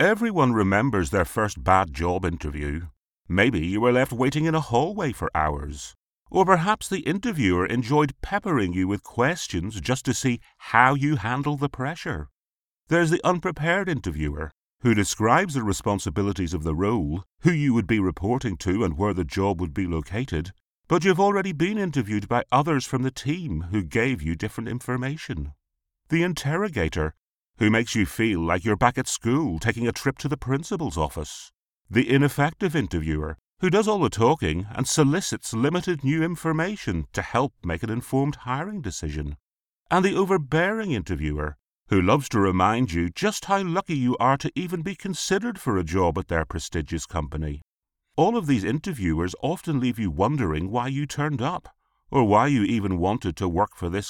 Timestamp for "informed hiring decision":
37.90-39.36